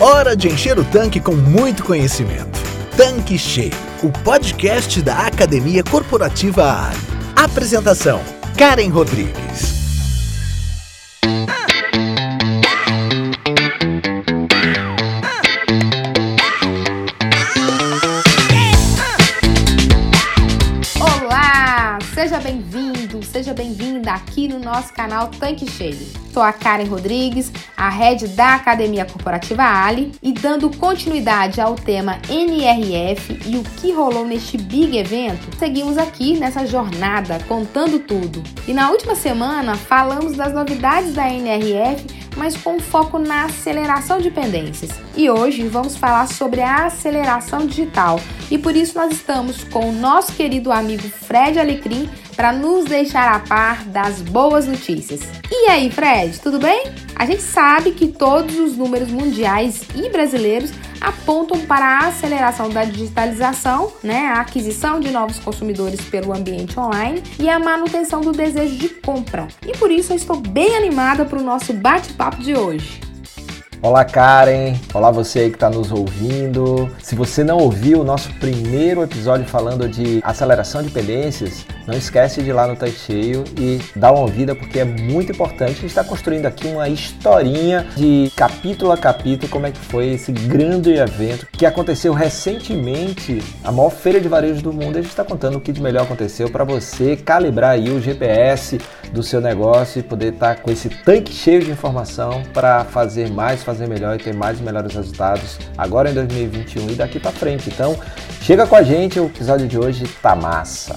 [0.00, 2.58] Hora de encher o tanque com muito conhecimento.
[2.96, 6.96] Tanque Cheio, o podcast da Academia Corporativa Ali.
[7.36, 8.18] Apresentação:
[8.56, 9.79] Karen Rodrigues.
[24.10, 26.20] Aqui no nosso canal Tanque Cheio.
[26.32, 32.18] Sou a Karen Rodrigues, a head da Academia Corporativa Ali, e dando continuidade ao tema
[32.28, 38.42] NRF e o que rolou neste big evento, seguimos aqui nessa jornada contando tudo.
[38.68, 44.30] E na última semana falamos das novidades da NRF mas com foco na aceleração de
[44.30, 44.90] pendências.
[45.16, 48.20] E hoje vamos falar sobre a aceleração digital.
[48.50, 53.34] E por isso nós estamos com o nosso querido amigo Fred Alecrim para nos deixar
[53.34, 55.20] a par das boas notícias.
[55.50, 56.84] E aí, Fred, tudo bem?
[57.14, 62.84] A gente sabe que todos os números mundiais e brasileiros apontam para a aceleração da
[62.84, 68.76] digitalização, né, a aquisição de novos consumidores pelo ambiente online e a manutenção do desejo
[68.76, 69.48] de compra.
[69.66, 73.09] E por isso eu estou bem animada para o nosso bate-papo de hoje.
[73.82, 76.90] Olá Karen, olá você aí que está nos ouvindo.
[77.02, 82.42] Se você não ouviu o nosso primeiro episódio falando de aceleração de pendências, não esquece
[82.42, 85.70] de ir lá no Tanque Cheio e dar uma ouvida porque é muito importante.
[85.70, 90.10] A gente está construindo aqui uma historinha de capítulo a capítulo como é que foi
[90.10, 94.98] esse grande evento que aconteceu recentemente, a maior feira de varejo do mundo.
[94.98, 98.78] A gente está contando o que de melhor aconteceu para você calibrar aí o GPS
[99.10, 103.30] do seu negócio e poder estar tá com esse tanque cheio de informação para fazer
[103.30, 107.30] mais fazer melhor e ter mais e melhores resultados agora em 2021 e daqui para
[107.30, 107.68] frente.
[107.68, 107.96] Então,
[108.42, 110.96] chega com a gente, o episódio de hoje tá massa.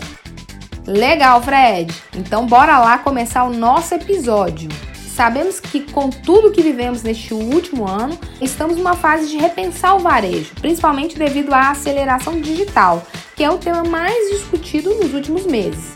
[0.88, 1.94] Legal, Fred.
[2.16, 4.70] Então, bora lá começar o nosso episódio.
[5.16, 10.00] Sabemos que com tudo que vivemos neste último ano, estamos numa fase de repensar o
[10.00, 13.04] varejo, principalmente devido à aceleração digital,
[13.36, 15.92] que é o tema mais discutido nos últimos meses.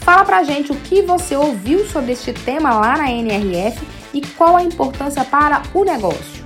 [0.00, 4.56] Fala pra gente o que você ouviu sobre este tema lá na NRF e qual
[4.56, 6.42] a importância para o negócio.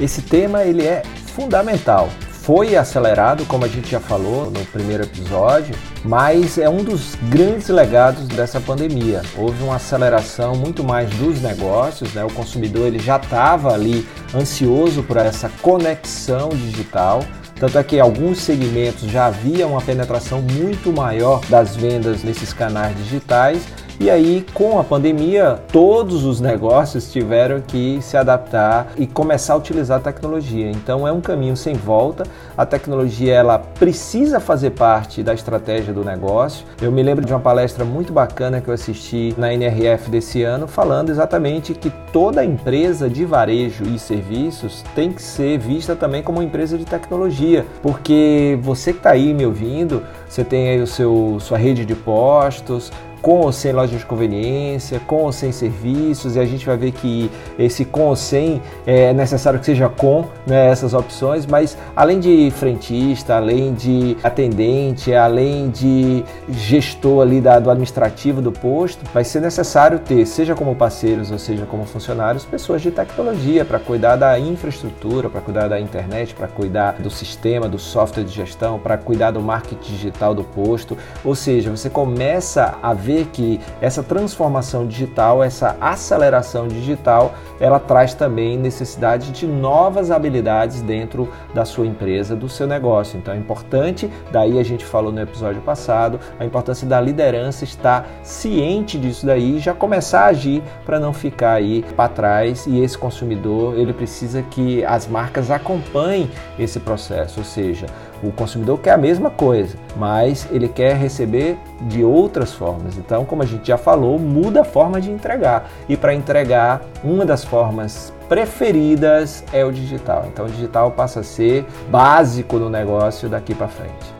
[0.00, 1.02] Esse tema ele é
[1.34, 2.08] fundamental.
[2.44, 5.74] Foi acelerado, como a gente já falou no primeiro episódio,
[6.04, 9.22] mas é um dos grandes legados dessa pandemia.
[9.34, 12.22] Houve uma aceleração muito mais dos negócios, né?
[12.22, 17.24] O consumidor ele já estava ali ansioso por essa conexão digital.
[17.58, 22.94] Tanto é que alguns segmentos já havia uma penetração muito maior das vendas nesses canais
[22.98, 23.62] digitais
[24.00, 29.56] e aí, com a pandemia, todos os negócios tiveram que se adaptar e começar a
[29.56, 30.70] utilizar a tecnologia.
[30.70, 32.24] Então, é um caminho sem volta.
[32.56, 36.66] A tecnologia ela precisa fazer parte da estratégia do negócio.
[36.82, 40.66] Eu me lembro de uma palestra muito bacana que eu assisti na NRF desse ano,
[40.66, 46.38] falando exatamente que toda empresa de varejo e serviços tem que ser vista também como
[46.38, 50.86] uma empresa de tecnologia, porque você que está aí me ouvindo, você tem aí o
[50.86, 52.90] seu sua rede de postos,
[53.24, 56.92] com ou sem loja de conveniência, com ou sem serviços, e a gente vai ver
[56.92, 62.20] que esse com ou sem é necessário que seja com né, essas opções, mas além
[62.20, 69.24] de frentista, além de atendente, além de gestor ali da, do administrativo do posto, vai
[69.24, 74.16] ser necessário ter, seja como parceiros ou seja como funcionários, pessoas de tecnologia para cuidar
[74.16, 78.98] da infraestrutura, para cuidar da internet, para cuidar do sistema, do software de gestão, para
[78.98, 80.98] cuidar do marketing digital do posto.
[81.24, 88.14] Ou seja, você começa a ver que essa transformação digital, essa aceleração digital, ela traz
[88.14, 93.18] também necessidade de novas habilidades dentro da sua empresa, do seu negócio.
[93.18, 98.08] Então é importante, daí a gente falou no episódio passado, a importância da liderança estar
[98.22, 102.80] ciente disso daí e já começar a agir para não ficar aí para trás e
[102.80, 107.86] esse consumidor, ele precisa que as marcas acompanhem esse processo, ou seja,
[108.22, 112.96] o consumidor quer a mesma coisa, mas ele quer receber de outras formas.
[112.96, 115.68] Então, como a gente já falou, muda a forma de entregar.
[115.88, 120.26] E para entregar, uma das formas preferidas é o digital.
[120.32, 124.13] Então, o digital passa a ser básico no negócio daqui para frente.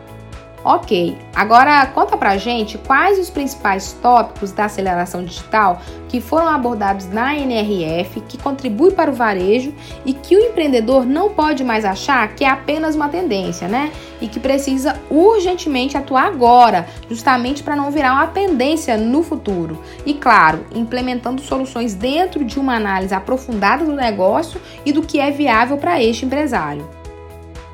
[0.67, 5.79] Ok, agora conta pra gente quais os principais tópicos da aceleração digital
[6.09, 9.71] que foram abordados na NRF, que contribui para o varejo
[10.03, 13.91] e que o empreendedor não pode mais achar que é apenas uma tendência, né?
[14.19, 19.83] E que precisa urgentemente atuar agora, justamente para não virar uma pendência no futuro.
[20.03, 25.29] E claro, implementando soluções dentro de uma análise aprofundada do negócio e do que é
[25.29, 27.04] viável para este empresário.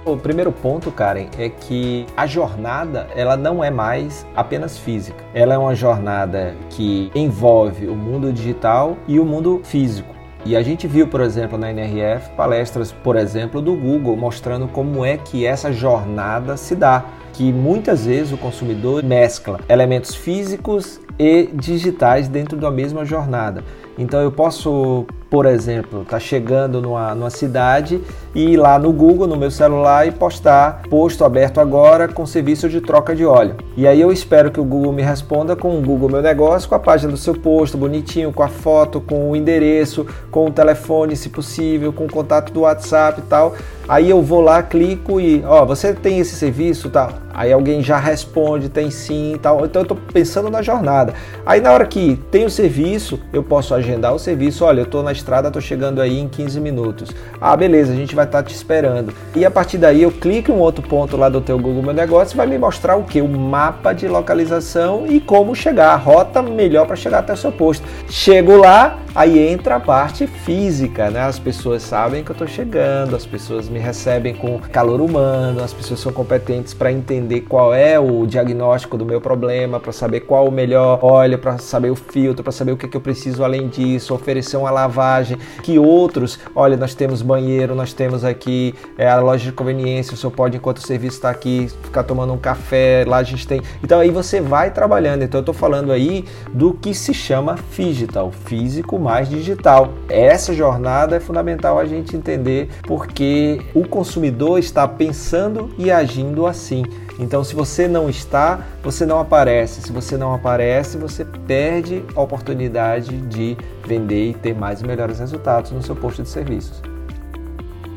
[0.04, 5.24] O primeiro ponto, Karen, é que a jornada ela não é mais apenas física.
[5.32, 10.10] Ela é uma jornada que envolve o mundo digital e o mundo físico.
[10.44, 15.06] E a gente viu, por exemplo, na NRF, palestras, por exemplo, do Google mostrando como
[15.06, 17.06] é que essa jornada se dá.
[17.32, 23.64] Que muitas vezes o consumidor mescla elementos físicos e digitais dentro da mesma jornada.
[24.00, 28.02] Então eu posso por exemplo, tá chegando numa, numa cidade
[28.36, 32.68] e ir lá no Google, no meu celular e postar posto aberto agora com serviço
[32.68, 33.56] de troca de óleo.
[33.78, 36.76] E aí eu espero que o Google me responda com o Google Meu Negócio, com
[36.76, 41.16] a página do seu posto bonitinho, com a foto, com o endereço, com o telefone,
[41.16, 43.56] se possível, com o contato do WhatsApp e tal.
[43.92, 47.10] Aí eu vou lá, clico e, ó, você tem esse serviço, tá?
[47.34, 49.66] Aí alguém já responde, tem sim, tal.
[49.66, 51.14] Então eu estou pensando na jornada.
[51.46, 54.64] Aí na hora que tem o serviço, eu posso agendar o serviço.
[54.64, 57.10] Olha, eu estou na estrada, estou chegando aí em 15 minutos.
[57.40, 59.14] Ah, beleza, a gente vai estar tá te esperando.
[59.36, 61.94] E a partir daí eu clico em um outro ponto lá do teu Google Meu
[61.94, 63.22] Negócio vai me mostrar o que?
[63.22, 67.52] O mapa de localização e como chegar, a rota melhor para chegar até o seu
[67.52, 67.86] posto.
[68.10, 71.22] Chego lá, aí entra a parte física, né?
[71.22, 75.74] As pessoas sabem que eu estou chegando, as pessoas me recebem com calor humano, as
[75.74, 80.48] pessoas são competentes para entender qual é o diagnóstico do meu problema, para saber qual
[80.48, 83.68] o melhor óleo, para saber o filtro, para saber o que, que eu preciso além
[83.68, 89.20] disso, oferecer uma lavagem que outros, olha, nós temos banheiro, nós temos aqui é, a
[89.20, 93.04] loja de conveniência, o senhor pode, enquanto o serviço está aqui, ficar tomando um café,
[93.08, 93.62] lá a gente tem.
[93.84, 95.24] Então aí você vai trabalhando.
[95.24, 97.58] Então eu estou falando aí do que se chama
[97.92, 99.94] digital, físico mais digital.
[100.10, 106.84] Essa jornada é fundamental a gente entender porque o consumidor está pensando e agindo assim.
[107.20, 109.82] Então, se você não está, você não aparece.
[109.82, 115.20] Se você não aparece, você perde a oportunidade de vender e ter mais e melhores
[115.20, 116.91] resultados no seu posto de serviços.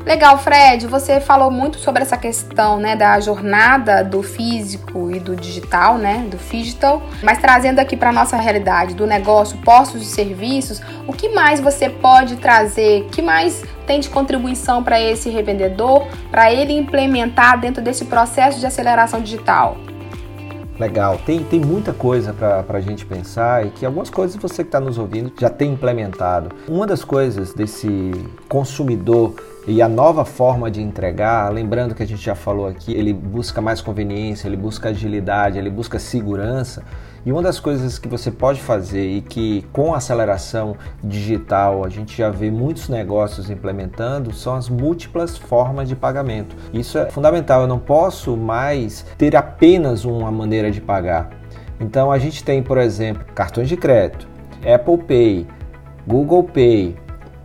[0.05, 0.85] Legal, Fred.
[0.85, 6.27] Você falou muito sobre essa questão, né, da jornada do físico e do digital, né,
[6.29, 7.01] do digital.
[7.23, 11.89] Mas trazendo aqui para nossa realidade do negócio, postos e serviços, o que mais você
[11.89, 13.07] pode trazer?
[13.11, 18.65] Que mais tem de contribuição para esse revendedor, para ele implementar dentro desse processo de
[18.67, 19.75] aceleração digital?
[20.79, 24.67] Legal, tem, tem muita coisa para a gente pensar e que algumas coisas você que
[24.67, 26.53] está nos ouvindo já tem implementado.
[26.67, 28.11] Uma das coisas desse
[28.49, 29.35] consumidor
[29.65, 33.61] e a nova forma de entregar, lembrando que a gente já falou aqui, ele busca
[33.61, 36.83] mais conveniência, ele busca agilidade, ele busca segurança.
[37.25, 41.89] E uma das coisas que você pode fazer e que com a aceleração digital a
[41.89, 46.55] gente já vê muitos negócios implementando são as múltiplas formas de pagamento.
[46.71, 51.31] Isso é fundamental, eu não posso mais ter apenas uma maneira de pagar.
[51.79, 54.27] Então a gente tem, por exemplo, cartões de crédito,
[54.61, 55.47] Apple Pay,
[56.05, 56.95] Google Pay,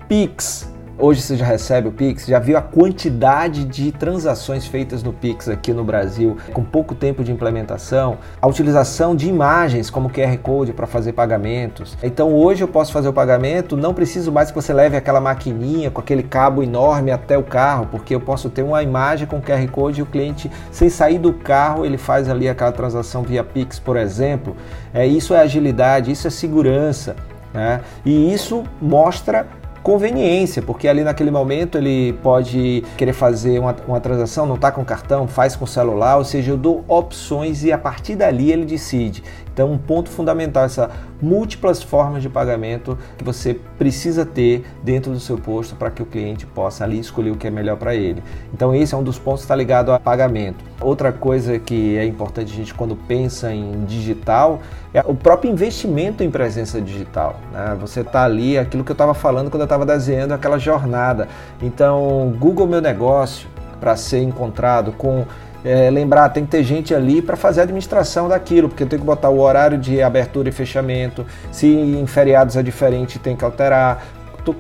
[0.06, 0.69] Pix,
[1.02, 5.49] Hoje você já recebe o Pix, já viu a quantidade de transações feitas no Pix
[5.49, 10.75] aqui no Brasil, com pouco tempo de implementação, a utilização de imagens como QR Code
[10.75, 11.97] para fazer pagamentos.
[12.02, 15.91] Então hoje eu posso fazer o pagamento, não preciso mais que você leve aquela maquininha
[15.91, 19.67] com aquele cabo enorme até o carro, porque eu posso ter uma imagem com QR
[19.70, 23.79] Code e o cliente, sem sair do carro, ele faz ali aquela transação via Pix,
[23.79, 24.55] por exemplo.
[24.93, 27.17] É, isso é agilidade, isso é segurança.
[27.55, 27.81] Né?
[28.05, 29.46] E isso mostra
[29.82, 34.85] conveniência, porque ali naquele momento ele pode querer fazer uma, uma transação, não está com
[34.85, 39.23] cartão, faz com celular, ou seja, eu dou opções e a partir dali ele decide.
[39.52, 45.20] Então, um ponto fundamental, essa múltiplas formas de pagamento que você precisa ter dentro do
[45.20, 48.23] seu posto para que o cliente possa ali escolher o que é melhor para ele.
[48.55, 50.65] Então, esse é um dos pontos que está ligado a pagamento.
[50.81, 54.60] Outra coisa que é importante a gente quando pensa em digital
[54.94, 57.36] é o próprio investimento em presença digital.
[57.53, 57.77] Né?
[57.81, 61.29] Você está ali, aquilo que eu estava falando quando eu estava desenhando aquela jornada.
[61.63, 63.48] Então, Google Meu Negócio,
[63.79, 65.25] para ser encontrado com
[65.64, 69.06] é, lembrar, tem que ter gente ali para fazer a administração daquilo, porque tenho que
[69.06, 71.26] botar o horário de abertura e fechamento.
[71.50, 74.05] Se em feriados é diferente, tem que alterar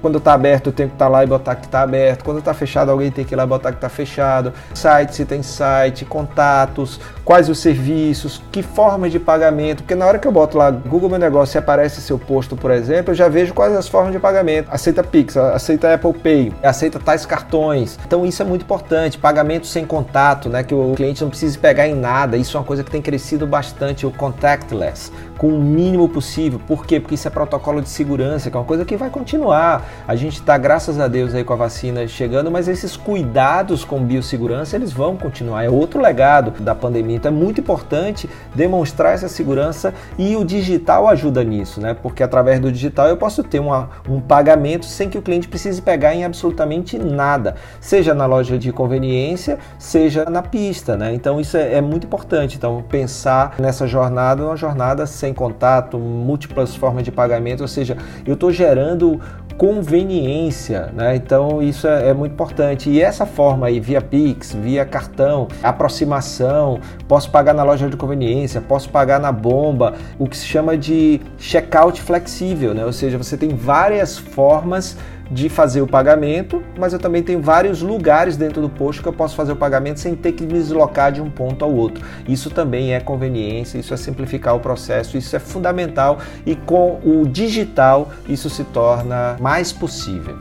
[0.00, 2.24] quando está aberto, tenho que estar tá lá e botar que está aberto.
[2.24, 4.52] Quando está fechado, alguém tem que ir lá e botar que está fechado.
[4.74, 9.82] Site, se tem site, contatos, quais os serviços, que formas de pagamento.
[9.82, 12.70] Porque na hora que eu boto lá Google Meu Negócio e aparece seu posto, por
[12.70, 14.68] exemplo, eu já vejo quais as formas de pagamento.
[14.70, 17.98] Aceita Pix, aceita Apple Pay, aceita tais cartões.
[18.06, 19.18] Então isso é muito importante.
[19.18, 20.62] Pagamento sem contato, né?
[20.62, 22.36] Que o cliente não precise pegar em nada.
[22.36, 26.60] Isso é uma coisa que tem crescido bastante, o contactless, com o mínimo possível.
[26.66, 27.00] Por quê?
[27.00, 29.69] Porque isso é protocolo de segurança, que é uma coisa que vai continuar
[30.06, 34.02] a gente está, graças a Deus, aí com a vacina chegando, mas esses cuidados com
[34.02, 35.64] biossegurança, eles vão continuar.
[35.64, 37.16] É outro legado da pandemia.
[37.16, 41.94] Então é muito importante demonstrar essa segurança e o digital ajuda nisso, né?
[41.94, 45.80] Porque através do digital eu posso ter uma, um pagamento sem que o cliente precise
[45.80, 51.12] pegar em absolutamente nada, seja na loja de conveniência, seja na pista, né?
[51.14, 52.56] Então isso é, é muito importante.
[52.56, 57.96] Então pensar nessa jornada, uma jornada sem contato, múltiplas formas de pagamento, ou seja,
[58.26, 59.20] eu estou gerando
[59.60, 61.14] conveniência, né?
[61.14, 62.88] Então isso é, é, muito importante.
[62.88, 68.58] E essa forma aí, via Pix, via cartão, aproximação, posso pagar na loja de conveniência,
[68.62, 72.86] posso pagar na bomba, o que se chama de checkout flexível, né?
[72.86, 74.96] Ou seja, você tem várias formas
[75.30, 79.12] de fazer o pagamento, mas eu também tenho vários lugares dentro do posto que eu
[79.12, 82.04] posso fazer o pagamento sem ter que me deslocar de um ponto ao outro.
[82.28, 87.26] Isso também é conveniência, isso é simplificar o processo, isso é fundamental e com o
[87.26, 90.36] digital isso se torna mais possível.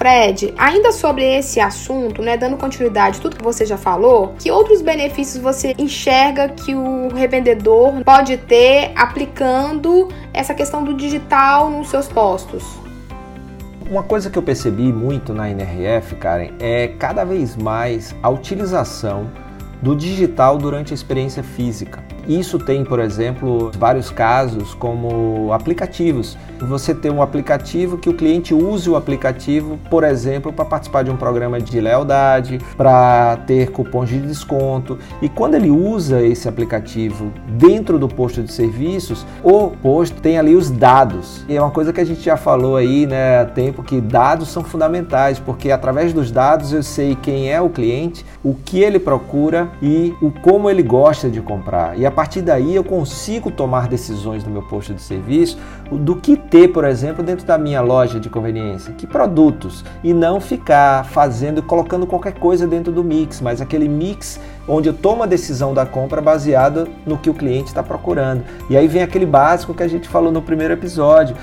[0.00, 4.50] Fred, ainda sobre esse assunto, né, dando continuidade a tudo que você já falou, que
[4.50, 11.90] outros benefícios você enxerga que o revendedor pode ter aplicando essa questão do digital nos
[11.90, 12.64] seus postos?
[13.90, 19.28] Uma coisa que eu percebi muito na NRF, Karen, é cada vez mais a utilização
[19.82, 22.00] do digital durante a experiência física.
[22.28, 26.36] Isso tem, por exemplo, vários casos como aplicativos.
[26.60, 31.10] Você tem um aplicativo que o cliente use o aplicativo, por exemplo, para participar de
[31.10, 34.98] um programa de lealdade, para ter cupons de desconto.
[35.22, 40.54] E quando ele usa esse aplicativo dentro do posto de serviços, o posto tem ali
[40.54, 41.44] os dados.
[41.48, 44.48] E é uma coisa que a gente já falou aí, né, há tempo que dados
[44.48, 48.98] são fundamentais, porque através dos dados eu sei quem é o cliente, o que ele
[48.98, 51.98] procura e o como ele gosta de comprar.
[51.98, 55.58] E a partir daí eu consigo tomar decisões no meu posto de serviço
[55.90, 60.40] do que ter, por exemplo, dentro da minha loja de conveniência, que produtos, e não
[60.40, 65.26] ficar fazendo, colocando qualquer coisa dentro do mix, mas aquele mix onde eu tomo a
[65.26, 68.44] decisão da compra baseada no que o cliente está procurando.
[68.68, 71.36] E aí vem aquele básico que a gente falou no primeiro episódio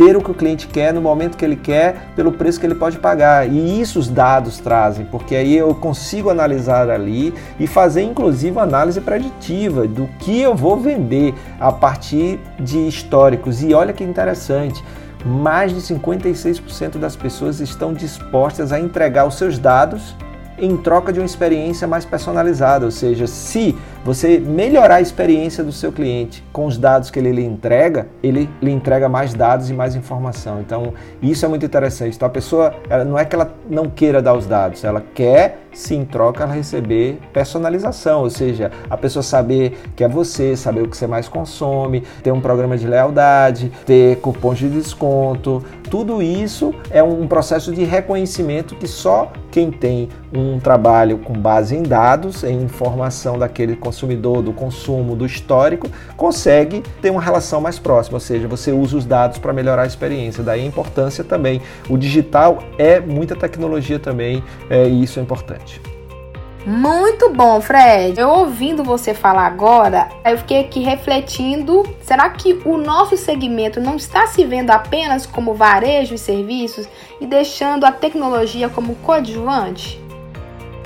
[0.00, 2.74] ter o que o cliente quer no momento que ele quer, pelo preço que ele
[2.74, 3.46] pode pagar.
[3.46, 8.98] E isso os dados trazem, porque aí eu consigo analisar ali e fazer inclusive análise
[8.98, 13.62] preditiva do que eu vou vender a partir de históricos.
[13.62, 14.82] E olha que interessante,
[15.22, 20.16] mais de 56% das pessoas estão dispostas a entregar os seus dados
[20.58, 25.72] em troca de uma experiência mais personalizada, ou seja, se você melhorar a experiência do
[25.72, 29.74] seu cliente com os dados que ele lhe entrega, ele lhe entrega mais dados e
[29.74, 30.60] mais informação.
[30.60, 32.16] Então, isso é muito interessante.
[32.16, 32.74] Então, a pessoa,
[33.06, 36.52] não é que ela não queira dar os dados, ela quer, se em troca, ela
[36.52, 41.28] receber personalização, ou seja, a pessoa saber que é você, saber o que você mais
[41.28, 45.62] consome, ter um programa de lealdade, ter cupons de desconto.
[45.90, 51.76] Tudo isso é um processo de reconhecimento que só quem tem um trabalho com base
[51.76, 53.89] em dados, em informação daquele consumidor,
[54.42, 59.04] do consumo, do histórico, consegue ter uma relação mais próxima, ou seja, você usa os
[59.04, 60.42] dados para melhorar a experiência.
[60.42, 61.60] Daí a importância também.
[61.88, 65.80] O digital é muita tecnologia também, é, e isso é importante.
[66.66, 68.20] Muito bom, Fred.
[68.20, 73.96] Eu ouvindo você falar agora, eu fiquei aqui refletindo: será que o nosso segmento não
[73.96, 76.86] está se vendo apenas como varejo e serviços
[77.18, 80.00] e deixando a tecnologia como coadjuvante?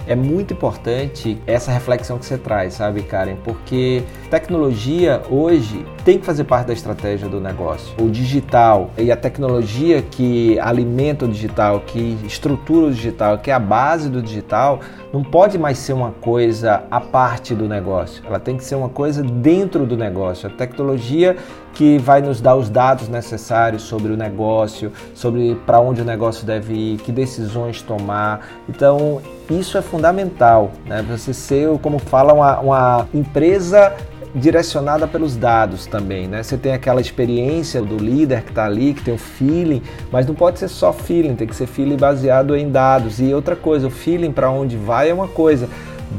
[0.06, 3.36] É muito importante essa reflexão que você traz, sabe, Karen?
[3.42, 7.94] Porque tecnologia hoje tem que fazer parte da estratégia do negócio.
[8.00, 13.54] O digital e a tecnologia que alimenta o digital, que estrutura o digital, que é
[13.54, 14.80] a base do digital,
[15.14, 18.20] não pode mais ser uma coisa à parte do negócio.
[18.26, 20.48] Ela tem que ser uma coisa dentro do negócio.
[20.48, 21.36] A tecnologia
[21.72, 26.44] que vai nos dar os dados necessários sobre o negócio, sobre para onde o negócio
[26.44, 28.44] deve ir, que decisões tomar.
[28.68, 31.04] Então, isso é fundamental, né?
[31.08, 33.94] Você ser, como fala, uma, uma empresa
[34.34, 36.42] direcionada pelos dados também, né?
[36.42, 40.34] Você tem aquela experiência do líder que está ali, que tem o feeling, mas não
[40.34, 43.20] pode ser só feeling, tem que ser feeling baseado em dados.
[43.20, 45.68] E outra coisa, o feeling para onde vai é uma coisa,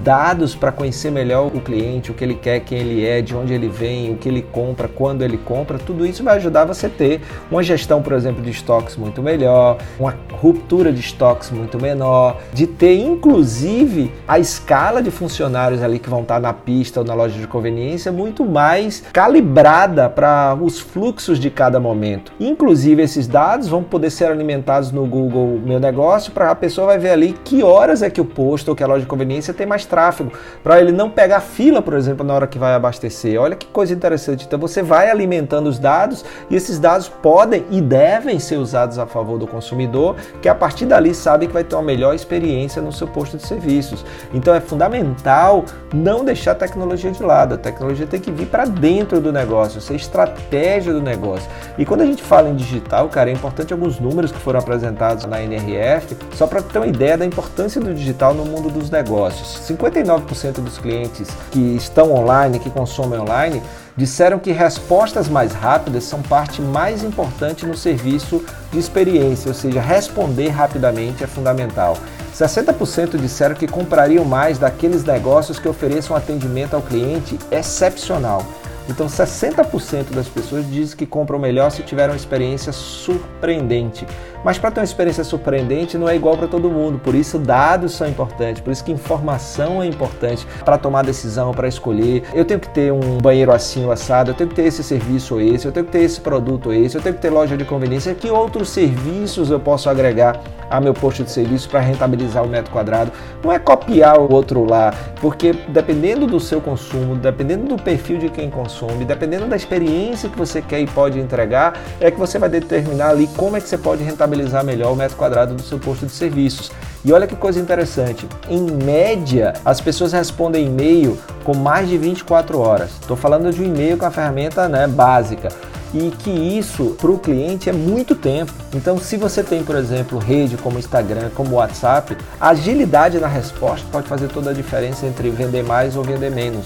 [0.04, 3.54] dados para conhecer melhor o cliente, o que ele quer, quem ele é, de onde
[3.54, 6.89] ele vem, o que ele compra, quando ele compra, tudo isso vai ajudar você a
[6.89, 12.38] ter uma gestão, por exemplo, de estoques muito melhor, uma ruptura de estoques muito menor,
[12.54, 17.13] de ter inclusive a escala de funcionários ali que vão estar na pista ou na
[17.13, 22.32] loja de conveniência muito mais calibrada para os fluxos de cada momento.
[22.39, 26.98] Inclusive esses dados vão poder ser alimentados no Google Meu Negócio para a pessoa vai
[26.98, 29.65] ver ali que horas é que o posto ou que a loja de conveniência tem
[29.65, 30.32] mais mais tráfego,
[30.63, 33.39] para ele não pegar fila, por exemplo, na hora que vai abastecer.
[33.39, 34.46] Olha que coisa interessante.
[34.46, 39.05] Então você vai alimentando os dados e esses dados podem e devem ser usados a
[39.05, 42.91] favor do consumidor, que a partir dali sabe que vai ter uma melhor experiência no
[42.91, 44.05] seu posto de serviços.
[44.34, 47.55] Então é fundamental não deixar a tecnologia de lado.
[47.55, 51.50] A tecnologia tem que vir para dentro do negócio, ser estratégia do negócio.
[51.77, 55.25] E quando a gente fala em digital, cara, é importante alguns números que foram apresentados
[55.25, 59.64] na NRF, só para ter uma ideia da importância do digital no mundo dos negócios.
[59.67, 63.62] 59% dos clientes que estão online, que consomem online,
[63.98, 69.81] disseram que respostas mais rápidas são parte mais importante no serviço de experiência, ou seja,
[69.81, 71.98] responder rapidamente é fundamental.
[72.34, 78.45] 60% disseram que comprariam mais daqueles negócios que ofereçam atendimento ao cliente excepcional.
[78.89, 84.06] Então, 60% das pessoas dizem que compram melhor se tiveram uma experiência surpreendente.
[84.46, 87.94] Mas para ter uma experiência surpreendente não é igual para todo mundo, por isso dados
[87.94, 92.24] são importantes, por isso que informação é importante para tomar decisão, para escolher.
[92.32, 95.34] Eu tenho que ter um banheiro assim ou assado, eu tenho que ter esse serviço
[95.34, 97.58] ou esse, eu tenho que ter esse produto ou esse, eu tenho que ter loja
[97.58, 98.13] de conveniência.
[98.13, 100.39] Que outros serviços eu posso agregar
[100.70, 103.12] a meu posto de serviço para rentabilizar o metro quadrado?
[103.44, 108.30] Não é copiar o outro lá, porque dependendo do seu consumo, dependendo do perfil de
[108.30, 108.75] quem consome,
[109.05, 113.27] dependendo da experiência que você quer e pode entregar, é que você vai determinar ali
[113.36, 116.72] como é que você pode rentabilizar melhor o metro quadrado do seu posto de serviços.
[117.03, 122.60] E olha que coisa interessante, em média, as pessoas respondem e-mail com mais de 24
[122.60, 122.91] horas.
[123.00, 125.50] Estou falando de um e-mail com a ferramenta né, básica
[125.94, 128.51] e que isso para o cliente é muito tempo.
[128.74, 133.86] Então, se você tem, por exemplo, rede como Instagram, como WhatsApp, a agilidade na resposta
[133.91, 136.65] pode fazer toda a diferença entre vender mais ou vender menos.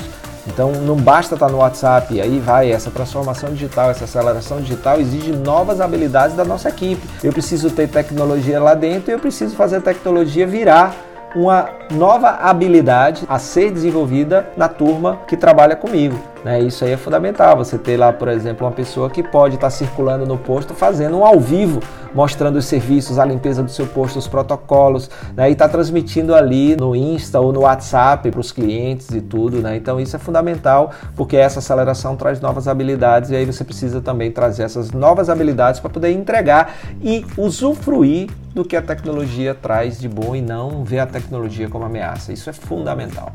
[0.49, 5.31] Então não basta estar no WhatsApp, aí vai essa transformação digital, essa aceleração digital exige
[5.31, 7.07] novas habilidades da nossa equipe.
[7.23, 10.95] Eu preciso ter tecnologia lá dentro e eu preciso fazer a tecnologia virar
[11.35, 16.19] uma nova habilidade a ser desenvolvida na turma que trabalha comigo.
[16.43, 16.59] Né?
[16.61, 17.57] Isso aí é fundamental.
[17.57, 21.25] Você ter lá, por exemplo, uma pessoa que pode estar circulando no posto fazendo um
[21.25, 21.81] ao vivo,
[22.13, 25.49] mostrando os serviços, a limpeza do seu posto, os protocolos, né?
[25.49, 29.61] e está transmitindo ali no Insta ou no WhatsApp para os clientes e tudo.
[29.61, 29.75] Né?
[29.75, 34.31] Então isso é fundamental porque essa aceleração traz novas habilidades e aí você precisa também
[34.31, 40.09] trazer essas novas habilidades para poder entregar e usufruir do que a tecnologia traz de
[40.09, 42.33] bom e não ver a tecnologia como ameaça.
[42.33, 43.31] Isso é fundamental.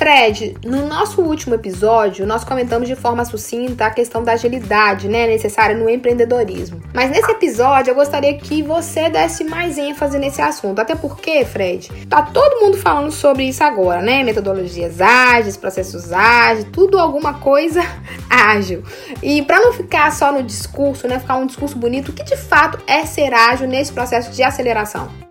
[0.00, 5.26] Fred, no nosso último episódio, nós comentamos de forma sucinta a questão da agilidade, né,
[5.26, 6.80] necessária no empreendedorismo.
[6.94, 12.06] Mas nesse episódio eu gostaria que você desse mais ênfase nesse assunto, até porque, Fred,
[12.06, 14.24] tá todo mundo falando sobre isso agora, né?
[14.24, 17.82] Metodologias ágeis, processos ágeis, tudo alguma coisa
[18.30, 18.82] ágil.
[19.22, 22.38] E para não ficar só no discurso, né, ficar um discurso bonito, o que de
[22.38, 25.29] fato é ser ágil nesse processo de aceleração?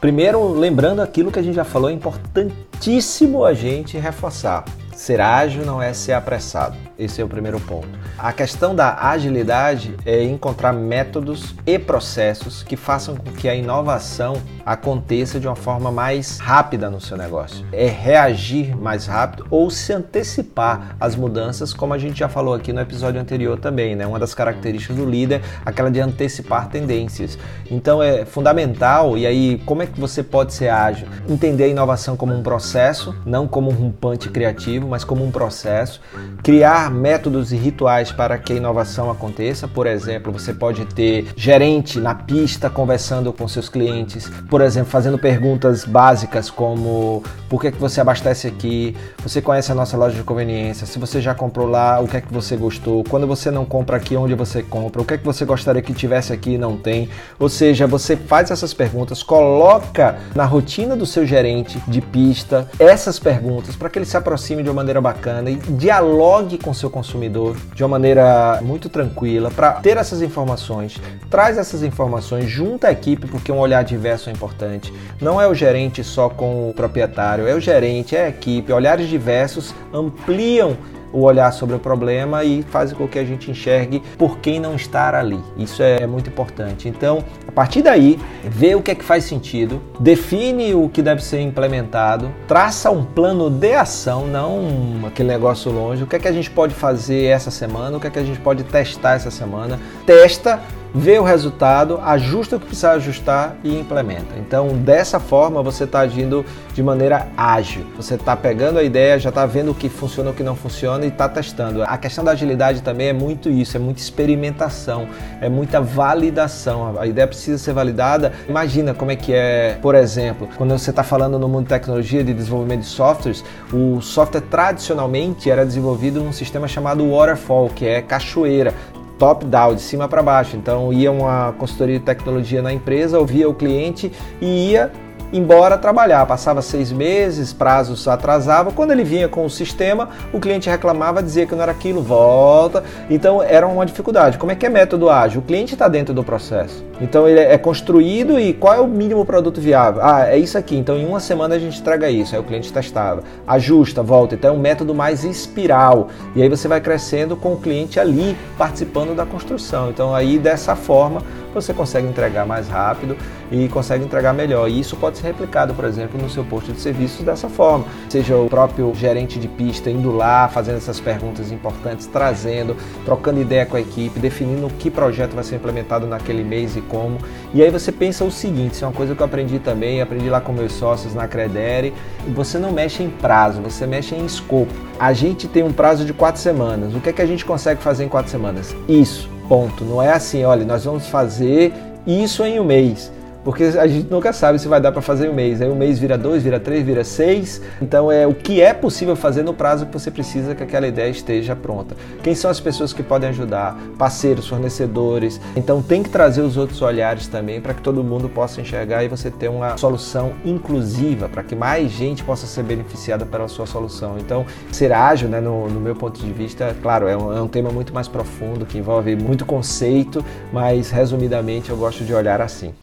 [0.00, 4.64] Primeiro, lembrando aquilo que a gente já falou, é importantíssimo a gente reforçar.
[5.00, 6.76] Ser ágil não é ser apressado.
[6.98, 7.88] Esse é o primeiro ponto.
[8.18, 14.36] A questão da agilidade é encontrar métodos e processos que façam com que a inovação
[14.62, 17.64] aconteça de uma forma mais rápida no seu negócio.
[17.72, 22.70] É reagir mais rápido ou se antecipar às mudanças, como a gente já falou aqui
[22.70, 24.06] no episódio anterior também, né?
[24.06, 27.38] Uma das características do líder, aquela de antecipar tendências.
[27.70, 31.08] Então é fundamental, e aí como é que você pode ser ágil?
[31.26, 36.00] Entender a inovação como um processo, não como um rompante criativo, mas como um processo.
[36.42, 39.68] Criar métodos e rituais para que a inovação aconteça.
[39.68, 45.18] Por exemplo, você pode ter gerente na pista conversando com seus clientes, por exemplo, fazendo
[45.18, 50.14] perguntas básicas como por que, é que você abastece aqui, você conhece a nossa loja
[50.14, 53.50] de conveniência, se você já comprou lá, o que é que você gostou, quando você
[53.50, 56.52] não compra aqui, onde você compra, o que é que você gostaria que tivesse aqui
[56.52, 57.08] e não tem.
[57.38, 63.18] Ou seja, você faz essas perguntas, coloca na rotina do seu gerente de pista essas
[63.18, 67.56] perguntas para que ele se aproxime de uma maneira bacana e dialogue com seu consumidor
[67.74, 71.00] de uma maneira muito tranquila para ter essas informações.
[71.28, 74.92] Traz essas informações, junta a equipe, porque um olhar diverso é importante.
[75.20, 78.72] Não é o gerente só com o proprietário, é o gerente, é a equipe.
[78.72, 80.76] Olhares diversos ampliam
[81.12, 84.74] o olhar sobre o problema e faz com que a gente enxergue por quem não
[84.74, 85.40] estar ali.
[85.56, 86.88] Isso é muito importante.
[86.88, 91.22] Então, a partir daí, vê o que é que faz sentido, define o que deve
[91.22, 96.02] ser implementado, traça um plano de ação, não aquele negócio longe.
[96.02, 98.24] O que é que a gente pode fazer essa semana, o que é que a
[98.24, 99.78] gente pode testar essa semana.
[100.06, 100.60] Testa
[100.94, 104.36] vê o resultado, ajusta o que precisa ajustar e implementa.
[104.38, 107.86] Então, dessa forma, você está agindo de maneira ágil.
[107.96, 111.04] Você está pegando a ideia, já está vendo o que funciona, o que não funciona
[111.04, 111.82] e está testando.
[111.82, 115.08] A questão da agilidade também é muito isso, é muita experimentação,
[115.40, 116.98] é muita validação.
[116.98, 118.32] A ideia precisa ser validada.
[118.48, 122.24] Imagina como é que é, por exemplo, quando você está falando no mundo de tecnologia,
[122.24, 128.02] de desenvolvimento de softwares, o software tradicionalmente era desenvolvido num sistema chamado waterfall, que é
[128.02, 128.74] cachoeira
[129.20, 130.56] top-down, de cima para baixo.
[130.56, 134.90] Então ia uma consultoria de tecnologia na empresa, ouvia o cliente e ia
[135.32, 136.24] embora trabalhar.
[136.26, 138.72] Passava seis meses, prazos atrasavam.
[138.72, 142.82] Quando ele vinha com o sistema, o cliente reclamava, dizia que não era aquilo, volta.
[143.08, 144.38] Então era uma dificuldade.
[144.38, 145.40] Como é que é método ágil?
[145.40, 146.84] O cliente está dentro do processo.
[147.00, 150.02] Então ele é construído e qual é o mínimo produto viável?
[150.04, 150.76] Ah, é isso aqui.
[150.76, 152.34] Então em uma semana a gente entrega isso.
[152.34, 154.34] Aí o cliente testava, ajusta, volta.
[154.34, 156.08] Então é um método mais espiral.
[156.36, 159.88] E aí você vai crescendo com o cliente ali participando da construção.
[159.90, 163.16] Então aí dessa forma você consegue entregar mais rápido
[163.50, 164.68] e consegue entregar melhor.
[164.68, 167.84] E isso pode ser replicado, por exemplo, no seu posto de serviços dessa forma.
[168.08, 173.66] Seja o próprio gerente de pista indo lá, fazendo essas perguntas importantes, trazendo, trocando ideia
[173.66, 177.18] com a equipe, definindo que projeto vai ser implementado naquele mês e como.
[177.52, 180.28] E aí você pensa o seguinte, isso é uma coisa que eu aprendi também, aprendi
[180.28, 181.92] lá com meus sócios na Credere,
[182.34, 184.72] você não mexe em prazo, você mexe em escopo.
[184.98, 186.94] A gente tem um prazo de quatro semanas.
[186.94, 188.74] O que é que a gente consegue fazer em quatro semanas?
[188.88, 189.84] Isso Ponto.
[189.84, 191.72] Não é assim, olha, nós vamos fazer
[192.06, 193.10] isso em um mês
[193.44, 195.60] porque a gente nunca sabe se vai dar para fazer um mês.
[195.62, 197.60] Aí um mês vira dois, vira três, vira seis.
[197.80, 201.10] Então é o que é possível fazer no prazo que você precisa que aquela ideia
[201.10, 201.96] esteja pronta.
[202.22, 203.78] Quem são as pessoas que podem ajudar?
[203.98, 205.40] Parceiros, fornecedores.
[205.56, 209.08] Então tem que trazer os outros olhares também para que todo mundo possa enxergar e
[209.08, 214.16] você ter uma solução inclusiva para que mais gente possa ser beneficiada pela sua solução.
[214.18, 217.48] Então ser ágil, né, no, no meu ponto de vista, claro, é um, é um
[217.48, 222.74] tema muito mais profundo que envolve muito conceito, mas resumidamente eu gosto de olhar assim.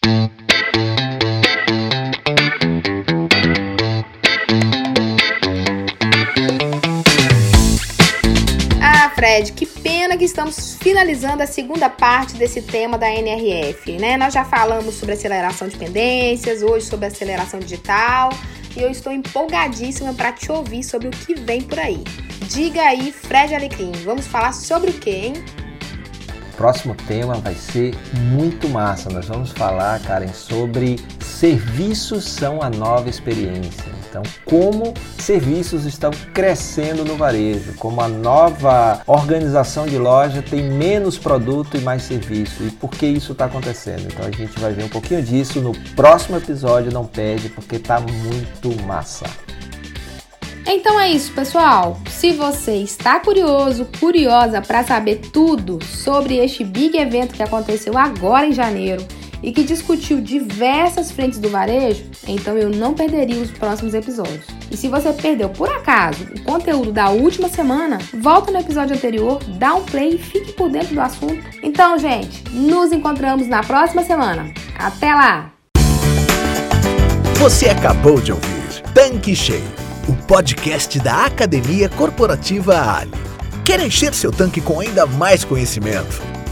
[9.38, 14.18] Fred, que pena que estamos finalizando a segunda parte desse tema da NRF, né?
[14.18, 18.30] Nós já falamos sobre aceleração de pendências, hoje sobre aceleração digital,
[18.76, 22.04] e eu estou empolgadíssima para te ouvir sobre o que vem por aí.
[22.48, 25.34] Diga aí, Fred Alecrim, vamos falar sobre o que, hein?
[26.56, 27.96] próximo tema vai ser
[28.32, 29.12] muito massa.
[29.12, 30.96] Nós vamos falar, Karen, sobre
[31.38, 33.86] serviços são a nova experiência.
[34.10, 41.20] Então, como serviços estão crescendo no varejo, como a nova organização de loja tem menos
[41.20, 44.08] produto e mais serviço e por que isso está acontecendo.
[44.12, 46.92] Então, a gente vai ver um pouquinho disso no próximo episódio.
[46.92, 49.26] Não perde, porque está muito massa.
[50.66, 52.00] Então é isso, pessoal.
[52.10, 58.48] Se você está curioso, curiosa para saber tudo sobre este big evento que aconteceu agora
[58.48, 59.06] em janeiro
[59.42, 64.46] e que discutiu diversas frentes do varejo, então eu não perderia os próximos episódios.
[64.70, 69.42] E se você perdeu por acaso o conteúdo da última semana, volta no episódio anterior,
[69.58, 71.44] dá um play e fique por dentro do assunto.
[71.64, 74.52] Então, gente, nos encontramos na próxima semana.
[74.78, 75.52] Até lá!
[77.40, 83.12] Você acabou de ouvir Tanque Cheio o podcast da Academia Corporativa Ali.
[83.66, 86.37] Quer encher seu tanque com ainda mais conhecimento?